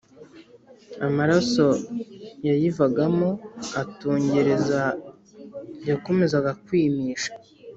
Amaraso 1.07 1.67
yayivagamo 2.47 3.29
atungereza 3.81 4.81
yakomezaga 5.89 6.51
kwimisha 6.63 7.31